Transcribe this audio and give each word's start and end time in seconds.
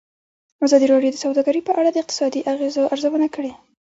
ازادي 0.65 0.85
راډیو 0.93 1.11
د 1.13 1.17
سوداګري 1.25 1.61
په 1.67 1.71
اړه 1.79 1.89
د 1.91 1.97
اقتصادي 2.03 2.41
اغېزو 2.53 2.89
ارزونه 2.93 3.27
کړې. 3.35 3.51